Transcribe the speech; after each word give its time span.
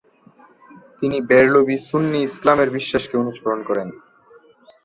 তিনি 0.99 1.17
বেরলভী 1.29 1.77
সুন্নি 1.89 2.19
ইসলামের 2.23 2.69
বিশ্বাসকে 2.69 3.15
অনুসরণ 3.17 3.59
করেন। 3.63 3.87